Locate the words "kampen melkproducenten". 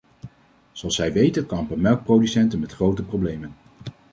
1.45-2.59